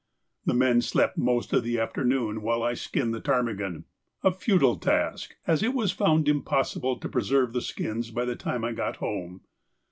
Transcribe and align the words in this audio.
The 0.47 0.55
men 0.55 0.81
slept 0.81 1.15
most 1.19 1.53
of 1.53 1.61
the 1.63 1.77
afternoon 1.79 2.41
while 2.41 2.63
I 2.63 2.73
skinned 2.73 3.13
the 3.13 3.21
ptarmigan, 3.21 3.83
a 4.23 4.31
futile 4.31 4.77
task, 4.77 5.35
as 5.45 5.61
it 5.61 5.75
was 5.75 5.91
found 5.91 6.27
impossible 6.27 6.97
to 6.99 7.07
preserve 7.07 7.53
the 7.53 7.61
skins 7.61 8.09
by 8.09 8.25
the 8.25 8.35
time 8.35 8.65
I 8.65 8.71
got 8.71 8.95
home. 8.95 9.41